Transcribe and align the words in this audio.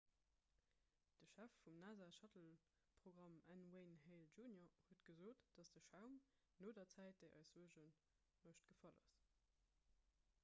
de 1.21 1.27
chef 1.33 1.51
vum 1.63 1.75
nasa-shuttleprogramm 1.81 3.35
n 3.55 3.59
wayne 3.75 3.95
hale 4.05 4.25
jr 4.37 4.65
huet 5.19 5.43
gesot 5.59 5.75
datt 5.75 5.75
de 5.79 5.83
schaum 5.87 6.15
no 6.65 6.73
der 6.79 6.89
zäit 6.95 7.21
déi 7.25 7.27
eis 7.41 7.51
suerge 7.57 7.83
mécht 8.47 8.67
gefall 8.73 8.99
ass 9.09 9.13